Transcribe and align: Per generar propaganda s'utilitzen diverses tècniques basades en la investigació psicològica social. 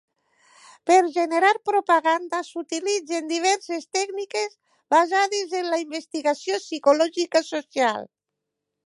Per 0.89 0.95
generar 1.17 1.51
propaganda 1.69 2.39
s'utilitzen 2.47 3.29
diverses 3.33 3.85
tècniques 3.99 4.57
basades 4.95 5.55
en 5.61 5.71
la 5.75 5.79
investigació 5.85 6.59
psicològica 6.65 7.43
social. 7.53 8.05